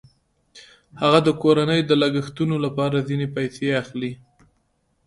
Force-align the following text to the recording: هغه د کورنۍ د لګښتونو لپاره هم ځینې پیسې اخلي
هغه 1.01 1.19
د 1.23 1.29
کورنۍ 1.41 1.81
د 1.85 1.91
لګښتونو 2.01 2.55
لپاره 2.65 2.97
هم 3.01 3.05
ځینې 3.09 3.27
پیسې 3.35 3.67
اخلي 3.81 4.11